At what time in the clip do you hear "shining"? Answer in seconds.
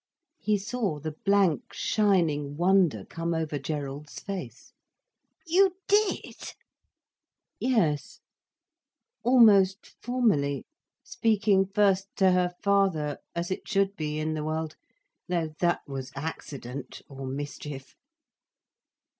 1.73-2.57